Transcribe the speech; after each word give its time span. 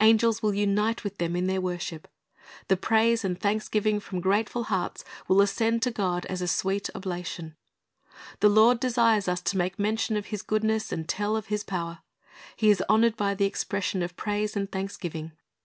Angels 0.00 0.40
will 0.40 0.54
unite 0.54 1.02
with 1.02 1.18
them 1.18 1.34
in 1.34 1.48
their 1.48 1.60
worship. 1.60 2.06
The 2.68 2.76
praise 2.76 3.24
and 3.24 3.36
thanksgiving 3.36 3.98
from 3.98 4.22
crrateful 4.22 4.62
hearts 4.66 5.04
will 5.26 5.40
ascend 5.40 5.82
to 5.82 5.90
God 5.90 6.24
as 6.26 6.40
a 6.40 6.46
sweet 6.46 6.88
oblation. 6.94 7.56
The 8.38 8.48
Lord 8.48 8.78
desires 8.78 9.26
us 9.26 9.40
to 9.40 9.58
make 9.58 9.76
mention 9.76 10.16
of 10.16 10.26
His 10.26 10.42
goodness 10.42 10.92
and 10.92 11.08
tell 11.08 11.34
of 11.34 11.46
His 11.46 11.64
power. 11.64 12.02
He 12.54 12.70
is 12.70 12.84
honored 12.88 13.16
by 13.16 13.34
the 13.34 13.46
expression 13.46 14.00
of 14.04 14.14
praise 14.14 14.54
and 14.54 14.70
thanksgiving. 14.70 15.32